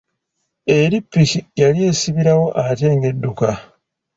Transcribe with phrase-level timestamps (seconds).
[0.77, 3.49] Eri ppiki yali esibirawo ate nga edduka.